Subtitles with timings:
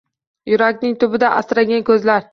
[0.53, 2.27] Yurakning tubida asragan so’zlar